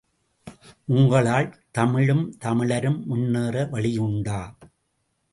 உங்களால் 0.85 1.49
தமிழும் 1.71 2.23
தமிழரும் 2.37 2.97
முன்னேற 3.05 3.65
வழியுண்டா? 3.71 4.39